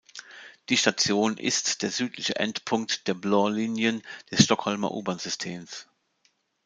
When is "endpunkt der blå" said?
2.37-3.49